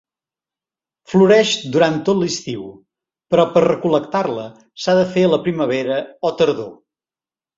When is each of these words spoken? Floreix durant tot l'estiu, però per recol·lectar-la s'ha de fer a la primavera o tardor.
Floreix 1.11 1.51
durant 1.75 1.99
tot 2.07 2.19
l'estiu, 2.21 2.63
però 3.35 3.45
per 3.57 3.63
recol·lectar-la 3.67 4.45
s'ha 4.85 4.95
de 5.01 5.03
fer 5.13 5.27
a 5.27 5.31
la 5.35 5.41
primavera 5.47 5.99
o 6.31 6.35
tardor. 6.41 6.73